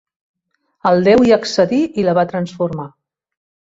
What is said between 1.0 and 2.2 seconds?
déu hi accedí i la